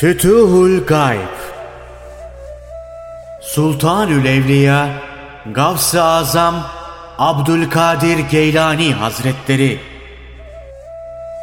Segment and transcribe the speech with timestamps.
[0.00, 1.36] Fütuhul Gayb
[3.40, 4.88] Sultanül Evliya
[5.52, 6.66] Gavs-ı Azam
[7.18, 9.78] Abdülkadir Geylani Hazretleri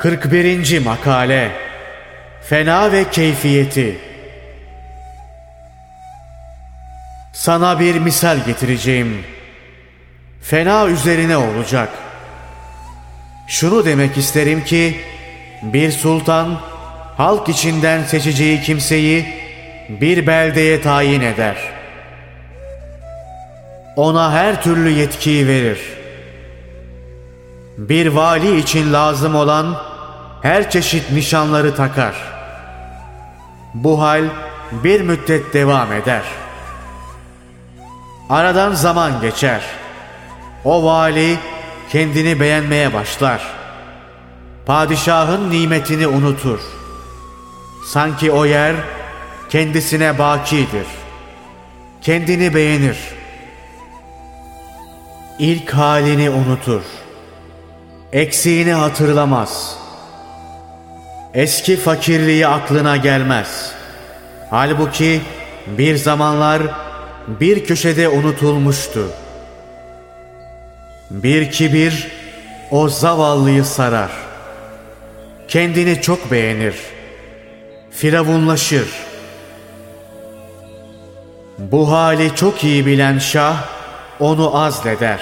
[0.00, 0.78] 41.
[0.84, 1.52] Makale
[2.42, 3.98] Fena ve Keyfiyeti
[7.32, 9.24] Sana bir misal getireceğim.
[10.42, 11.88] Fena üzerine olacak.
[13.48, 15.00] Şunu demek isterim ki
[15.62, 16.73] bir sultan
[17.16, 19.26] halk içinden seçeceği kimseyi
[19.88, 21.56] bir beldeye tayin eder.
[23.96, 25.80] Ona her türlü yetkiyi verir.
[27.78, 29.76] Bir vali için lazım olan
[30.42, 32.14] her çeşit nişanları takar.
[33.74, 34.24] Bu hal
[34.72, 36.22] bir müddet devam eder.
[38.30, 39.62] Aradan zaman geçer.
[40.64, 41.38] O vali
[41.92, 43.42] kendini beğenmeye başlar.
[44.66, 46.60] Padişahın nimetini unutur.
[47.84, 48.76] Sanki o yer
[49.50, 50.86] kendisine bakidir.
[52.00, 52.98] Kendini beğenir.
[55.38, 56.82] İlk halini unutur.
[58.12, 59.78] Eksiğini hatırlamaz.
[61.34, 63.72] Eski fakirliği aklına gelmez.
[64.50, 65.20] Halbuki
[65.66, 66.62] bir zamanlar
[67.28, 69.08] bir köşede unutulmuştu.
[71.10, 72.08] Bir kibir
[72.70, 74.10] o zavallıyı sarar.
[75.48, 76.74] Kendini çok beğenir.
[78.04, 78.88] Firavunlaşır.
[81.58, 83.56] Bu hali çok iyi bilen şah
[84.20, 85.20] onu azleder.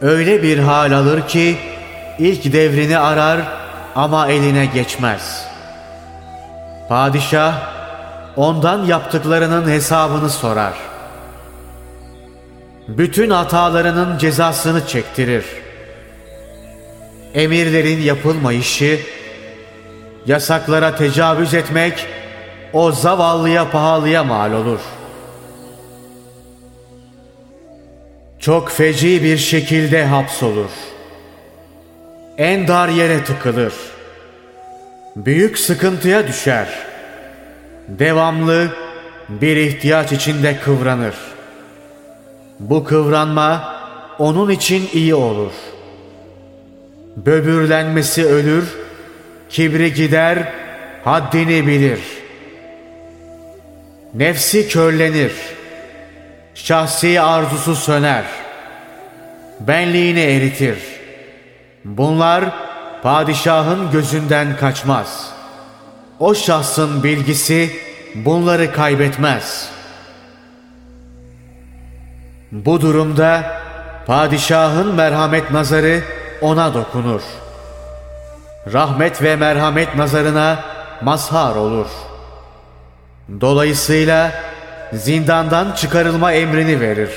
[0.00, 1.56] Öyle bir hal alır ki
[2.18, 3.40] ilk devrini arar
[3.94, 5.46] ama eline geçmez.
[6.88, 7.54] Padişah
[8.36, 10.74] ondan yaptıklarının hesabını sorar.
[12.88, 15.44] Bütün hatalarının cezasını çektirir.
[17.34, 19.00] Emirlerin yapılmayışı,
[20.26, 22.06] yasaklara tecavüz etmek
[22.72, 24.80] o zavallıya pahalıya mal olur.
[28.38, 30.70] Çok feci bir şekilde hapsolur.
[32.38, 33.74] En dar yere tıkılır.
[35.16, 36.92] Büyük sıkıntıya düşer.''
[37.88, 38.68] devamlı
[39.28, 41.14] bir ihtiyaç içinde kıvranır.
[42.60, 43.76] Bu kıvranma
[44.18, 45.52] onun için iyi olur.
[47.16, 48.64] Böbürlenmesi ölür,
[49.52, 50.52] kibri gider,
[51.04, 52.00] haddini bilir.
[54.14, 55.32] Nefsi körlenir,
[56.54, 58.24] şahsi arzusu söner,
[59.60, 60.78] benliğini eritir.
[61.84, 62.44] Bunlar
[63.02, 65.42] padişahın gözünden kaçmaz.''
[66.22, 67.70] o şahsın bilgisi
[68.14, 69.68] bunları kaybetmez.
[72.52, 73.60] Bu durumda
[74.06, 76.02] padişahın merhamet nazarı
[76.40, 77.22] ona dokunur.
[78.72, 80.58] Rahmet ve merhamet nazarına
[81.00, 81.86] mazhar olur.
[83.40, 84.32] Dolayısıyla
[84.92, 87.10] zindandan çıkarılma emrini verir.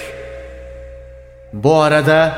[1.54, 2.32] Bu arada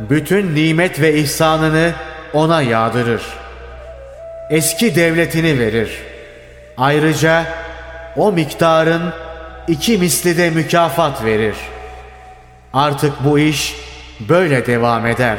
[0.00, 1.92] bütün nimet ve ihsanını
[2.32, 3.48] ona yağdırır.''
[4.50, 6.02] eski devletini verir.
[6.76, 7.44] Ayrıca
[8.16, 9.12] o miktarın
[9.68, 11.56] iki misli de mükafat verir.
[12.72, 13.74] Artık bu iş
[14.20, 15.38] böyle devam eder.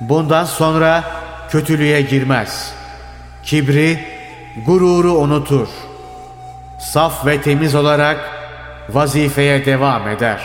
[0.00, 1.04] Bundan sonra
[1.50, 2.72] kötülüğe girmez.
[3.44, 3.98] Kibri,
[4.66, 5.68] gururu unutur.
[6.80, 8.30] Saf ve temiz olarak
[8.88, 10.40] vazifeye devam eder.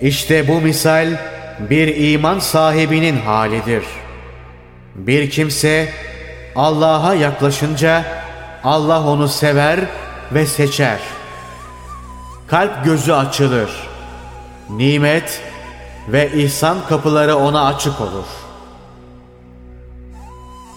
[0.00, 1.08] İşte bu misal
[1.70, 4.02] bir iman sahibinin halidir.''
[4.94, 5.88] Bir kimse
[6.56, 8.04] Allah'a yaklaşınca
[8.64, 9.80] Allah onu sever
[10.32, 10.98] ve seçer.
[12.46, 13.70] Kalp gözü açılır.
[14.70, 15.40] Nimet
[16.08, 18.26] ve ihsan kapıları ona açık olur.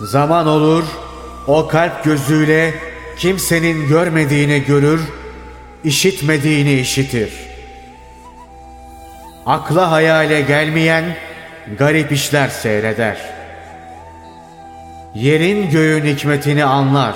[0.01, 0.83] Zaman olur,
[1.47, 2.73] o kalp gözüyle
[3.17, 5.01] kimsenin görmediğini görür,
[5.83, 7.33] işitmediğini işitir.
[9.45, 11.15] Akla hayale gelmeyen
[11.77, 13.35] garip işler seyreder.''
[15.15, 17.15] yerin göğün hikmetini anlar.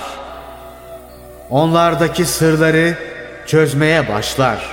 [1.50, 2.98] Onlardaki sırları
[3.46, 4.66] çözmeye başlar.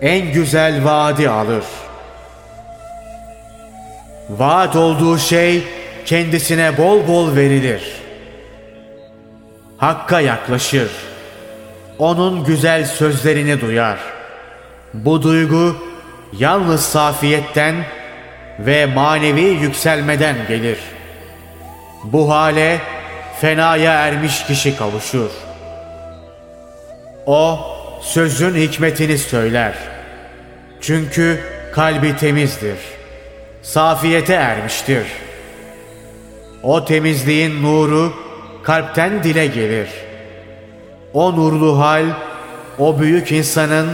[0.00, 1.64] En güzel vaadi alır.
[4.38, 5.62] Vaat olduğu şey
[6.06, 7.82] kendisine bol bol verilir.
[9.78, 10.90] Hakka yaklaşır.
[11.98, 13.98] Onun güzel sözlerini duyar.
[14.94, 15.76] Bu duygu
[16.38, 17.74] yalnız safiyetten
[18.58, 20.96] ve manevi yükselmeden gelir.''
[22.12, 22.80] Bu hale
[23.40, 25.30] fenaya ermiş kişi kavuşur.
[27.26, 27.60] O
[28.02, 29.74] sözün hikmetini söyler.
[30.80, 31.40] Çünkü
[31.74, 32.78] kalbi temizdir.
[33.66, 35.06] Safiyete ermiştir.
[36.62, 38.12] O temizliğin nuru
[38.62, 39.88] kalpten dile gelir.
[41.12, 42.04] O nurlu hal
[42.78, 43.88] o büyük insanın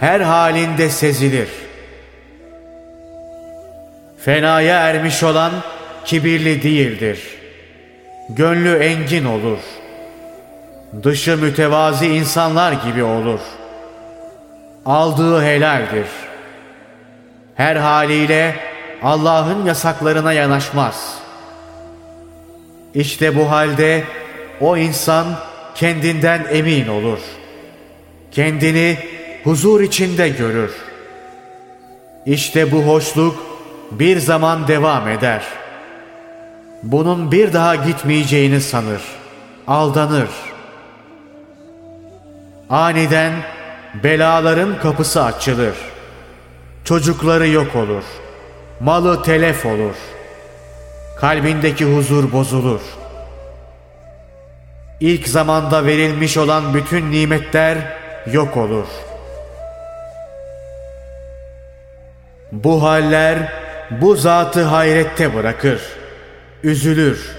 [0.00, 1.48] her halinde sezilir.
[4.24, 5.52] Fenaya ermiş olan
[6.04, 7.20] kibirli değildir.
[8.28, 9.58] Gönlü engin olur.
[11.02, 13.40] Dışı mütevazi insanlar gibi olur.
[14.86, 16.06] Aldığı helaldir.
[17.54, 18.67] Her haliyle
[19.02, 21.18] Allah'ın yasaklarına yanaşmaz.
[22.94, 24.04] İşte bu halde
[24.60, 25.26] o insan
[25.74, 27.18] kendinden emin olur.
[28.32, 28.98] Kendini
[29.44, 30.70] huzur içinde görür.
[32.26, 33.46] İşte bu hoşluk
[33.90, 35.42] bir zaman devam eder.
[36.82, 39.02] Bunun bir daha gitmeyeceğini sanır.
[39.66, 40.28] Aldanır.
[42.70, 43.32] Aniden
[44.04, 45.74] belaların kapısı açılır.
[46.84, 48.04] Çocukları yok olur.
[48.80, 49.94] Malı telef olur.
[51.16, 52.80] Kalbindeki huzur bozulur.
[55.00, 57.78] İlk zamanda verilmiş olan bütün nimetler
[58.32, 58.86] yok olur.
[62.52, 63.52] Bu haller
[63.90, 65.82] bu zatı hayrette bırakır.
[66.62, 67.30] Üzülür.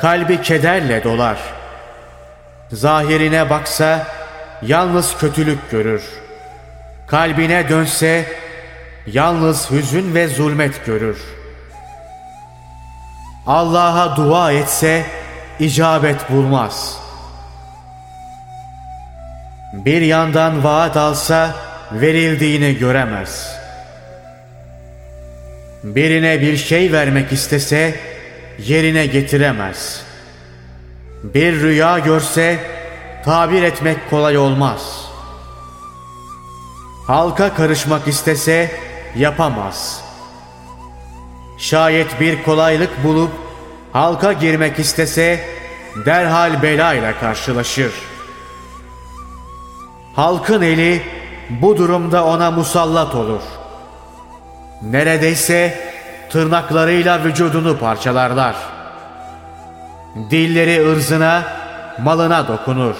[0.00, 1.38] Kalbi kederle dolar.
[2.72, 4.06] Zahirine baksa
[4.62, 6.02] yalnız kötülük görür.
[7.06, 8.41] Kalbine dönse
[9.06, 11.18] yalnız hüzün ve zulmet görür.
[13.46, 15.06] Allah'a dua etse
[15.60, 16.98] icabet bulmaz.
[19.72, 21.54] Bir yandan vaat alsa
[21.92, 23.56] verildiğini göremez.
[25.84, 27.94] Birine bir şey vermek istese
[28.58, 30.02] yerine getiremez.
[31.22, 32.58] Bir rüya görse
[33.24, 35.06] tabir etmek kolay olmaz.
[37.06, 38.70] Halka karışmak istese
[39.16, 40.04] yapamaz.
[41.58, 43.30] Şayet bir kolaylık bulup
[43.92, 45.40] halka girmek istese
[46.06, 47.92] derhal belayla karşılaşır.
[50.16, 51.02] Halkın eli
[51.50, 53.42] bu durumda ona musallat olur.
[54.82, 55.92] Neredeyse
[56.30, 58.56] tırnaklarıyla vücudunu parçalarlar.
[60.30, 61.42] Dilleri ırzına,
[61.98, 62.94] malına dokunur.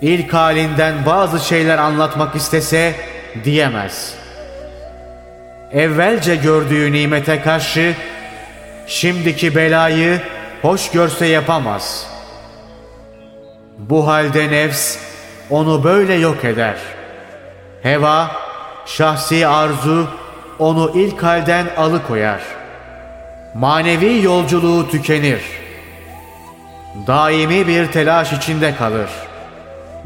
[0.00, 2.94] İlk halinden bazı şeyler anlatmak istese
[3.44, 4.25] diyemez.
[5.72, 7.94] Evvelce gördüğü nimete karşı
[8.86, 10.20] şimdiki belayı
[10.62, 12.06] hoş görse yapamaz.
[13.78, 14.98] Bu halde nefs
[15.50, 16.76] onu böyle yok eder.
[17.82, 18.30] Heva,
[18.86, 20.08] şahsi arzu
[20.58, 22.40] onu ilk halden alıkoyar.
[23.54, 25.42] Manevi yolculuğu tükenir.
[27.06, 29.10] Daimi bir telaş içinde kalır.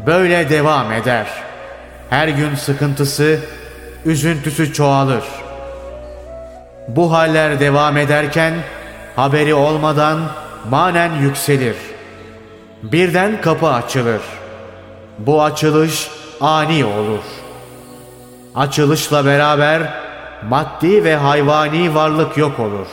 [0.06, 1.26] Böyle devam eder.
[2.10, 3.40] Her gün sıkıntısı,
[4.04, 5.24] üzüntüsü çoğalır.
[6.96, 8.54] Bu haller devam ederken
[9.16, 10.20] haberi olmadan
[10.70, 11.76] manen yükselir.
[12.82, 14.20] Birden kapı açılır.
[15.18, 16.10] Bu açılış
[16.40, 17.22] ani olur.
[18.54, 19.82] Açılışla beraber
[20.48, 22.86] maddi ve hayvani varlık yok olur.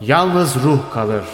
[0.00, 1.24] Yalnız ruh kalır.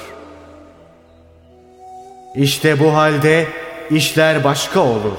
[2.34, 3.46] İşte bu halde
[3.90, 5.18] işler başka olur.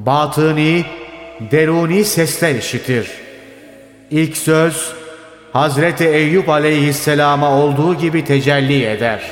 [0.00, 0.84] Batıni,
[1.50, 3.10] deruni sesler işitir.
[4.10, 5.01] İlk söz
[5.52, 9.22] Hazreti Eyüp aleyhisselama olduğu gibi tecelli eder.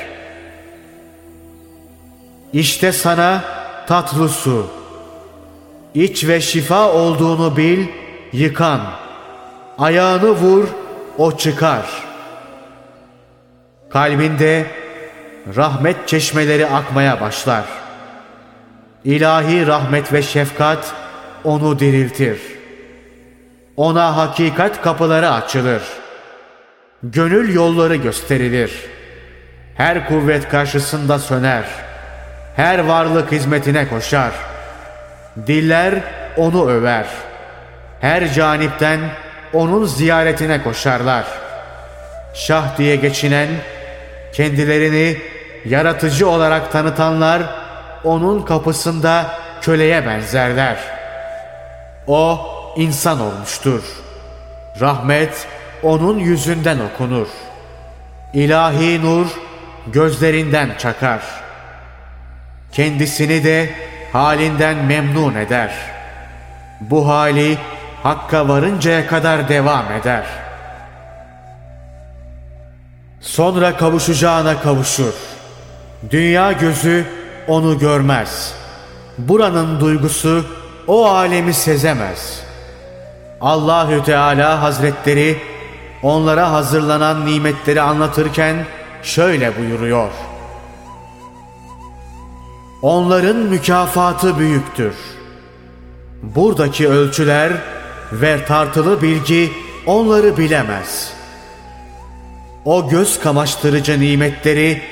[2.53, 3.45] İşte sana
[3.87, 4.67] tatlı su,
[5.95, 7.87] iç ve şifa olduğunu bil,
[8.33, 8.81] yıkan,
[9.79, 10.69] ayağını vur,
[11.19, 11.87] o çıkar.
[13.91, 14.67] Kalbinde
[15.57, 17.65] rahmet çeşmeleri akmaya başlar.
[19.05, 20.93] İlahi rahmet ve şefkat
[21.45, 22.41] onu diriltir.
[23.77, 26.00] Ona hakikat kapıları açılır.
[27.03, 28.73] Gönül yolları gösterilir.
[29.75, 31.65] Her kuvvet karşısında söner.
[32.57, 34.33] Her varlık hizmetine koşar.
[35.47, 35.95] Diller
[36.37, 37.07] onu över.
[38.01, 39.01] Her canipten
[39.53, 41.25] onun ziyaretine koşarlar.
[42.35, 43.49] Şah diye geçinen,
[44.33, 45.17] kendilerini
[45.65, 47.43] yaratıcı olarak tanıtanlar
[48.05, 49.27] onun kapısında
[49.63, 50.77] köleye benzerler.
[52.07, 52.41] O
[52.77, 53.83] insan olmuştur.
[54.81, 55.47] Rahmet
[55.83, 57.27] onun yüzünden okunur.
[58.35, 59.27] İlahi nur
[59.87, 61.21] gözlerinden çakar.
[62.73, 63.71] Kendisini de
[64.13, 65.73] halinden memnun eder.
[66.81, 67.59] Bu hali
[68.03, 70.25] Hakka varıncaya kadar devam eder.
[73.21, 75.15] Sonra kavuşacağına kavuşur.
[76.11, 77.07] Dünya gözü
[77.49, 78.55] onu görmez.
[79.19, 80.45] Buranın duygusu
[80.87, 82.41] o alemi sezemez.
[83.41, 85.39] Allahü Teala Hazretleri
[86.03, 88.67] onlara hazırlanan nimetleri anlatırken
[89.03, 90.09] şöyle buyuruyor.
[92.83, 94.95] Onların mükafatı büyüktür.
[96.23, 97.53] Buradaki ölçüler
[98.13, 99.53] ve tartılı bilgi
[99.87, 101.13] onları bilemez.
[102.65, 104.83] O göz kamaştırıcı nimetleri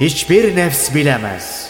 [0.00, 1.65] hiçbir nefs bilemez.